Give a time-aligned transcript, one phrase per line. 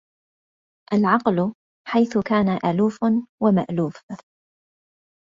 [0.93, 1.53] الْعَقْلُ
[1.87, 2.99] حَيْثُ كَانَ أَلُوفٌ
[3.43, 4.05] وَمَأْلُوفٌ